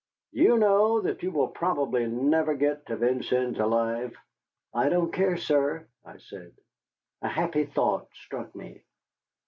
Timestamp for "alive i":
3.59-4.89